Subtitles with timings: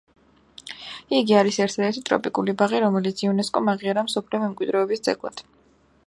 [1.17, 5.45] იგი არის ერთადერთი ტროპიკული ბაღი, რომელიც იუნესკომ აღიარა მსოფლიო მემკვიდრეობის ძეგლად.